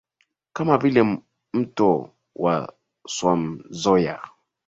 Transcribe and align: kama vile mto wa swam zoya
kama 0.53 0.77
vile 0.77 1.21
mto 1.53 2.13
wa 2.35 2.73
swam 3.07 3.63
zoya 3.69 4.29